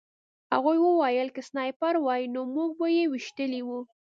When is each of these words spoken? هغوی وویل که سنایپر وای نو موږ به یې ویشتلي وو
هغوی 0.53 0.77
وویل 0.81 1.29
که 1.35 1.41
سنایپر 1.49 1.95
وای 2.05 2.21
نو 2.33 2.41
موږ 2.55 2.69
به 2.79 2.87
یې 2.97 3.03
ویشتلي 3.13 3.61
وو 3.67 3.79